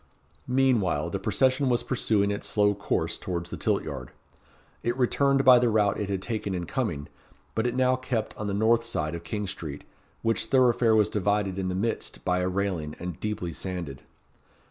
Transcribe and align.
Meanwhile, 0.47 1.11
the 1.11 1.19
procession 1.19 1.69
was 1.69 1.83
pursuing 1.83 2.31
its 2.31 2.47
slow 2.47 2.73
course 2.73 3.19
towards 3.19 3.51
the 3.51 3.55
tilt 3.57 3.83
yard. 3.83 4.09
It 4.81 4.97
returned 4.97 5.45
by 5.45 5.59
the 5.59 5.69
route 5.69 5.99
it 5.99 6.09
had 6.09 6.23
taken 6.23 6.55
in 6.55 6.65
coming; 6.65 7.07
but 7.53 7.67
it 7.67 7.75
now 7.75 7.95
kept 7.97 8.35
on 8.35 8.47
the 8.47 8.53
north 8.55 8.83
side 8.83 9.13
of 9.13 9.23
King 9.23 9.45
Street, 9.45 9.83
which 10.23 10.45
thoroughfare 10.47 10.95
was 10.95 11.07
divided 11.07 11.59
in 11.59 11.67
the 11.67 11.75
midst 11.75 12.25
by 12.25 12.39
a 12.39 12.49
railing, 12.49 12.95
and 12.97 13.19
deeply 13.19 13.53
sanded. 13.53 14.01